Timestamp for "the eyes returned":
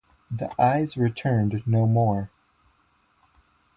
0.31-1.61